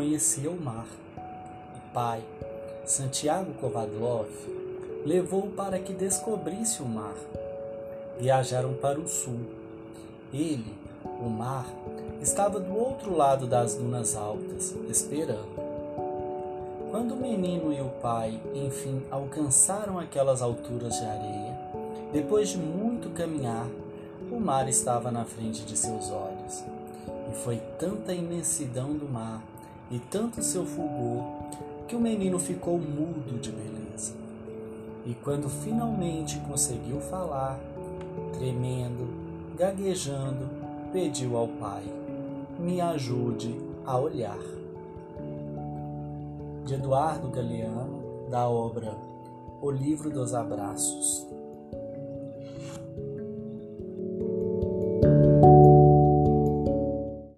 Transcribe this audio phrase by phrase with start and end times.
[0.00, 0.86] conhecia o mar.
[1.16, 2.22] O pai,
[2.86, 4.28] Santiago Kovadlov,
[5.04, 7.14] levou-o para que descobrisse o mar.
[8.18, 9.40] Viajaram para o sul.
[10.32, 10.72] Ele,
[11.04, 11.66] o mar,
[12.22, 15.70] estava do outro lado das dunas altas, esperando.
[16.90, 21.58] Quando o menino e o pai, enfim, alcançaram aquelas alturas de areia,
[22.12, 23.66] depois de muito caminhar,
[24.30, 26.39] o mar estava na frente de seus olhos.
[27.30, 29.42] E foi tanta imensidão do mar
[29.90, 31.22] e tanto seu fulgor
[31.86, 34.14] que o menino ficou mudo de beleza.
[35.06, 37.58] E quando finalmente conseguiu falar,
[38.32, 39.08] tremendo,
[39.56, 40.48] gaguejando,
[40.92, 41.84] pediu ao pai:
[42.58, 43.56] Me ajude
[43.86, 44.38] a olhar
[46.64, 48.96] de Eduardo Galeano, da obra
[49.60, 51.26] O Livro dos Abraços.